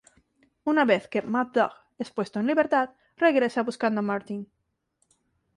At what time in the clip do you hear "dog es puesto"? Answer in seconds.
1.55-2.39